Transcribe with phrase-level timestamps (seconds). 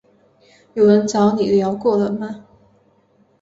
[0.73, 2.47] 有人找你聊过了吗？